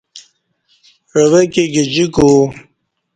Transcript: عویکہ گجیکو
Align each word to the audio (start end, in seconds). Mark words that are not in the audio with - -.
عویکہ 1.13 1.63
گجیکو 1.73 2.29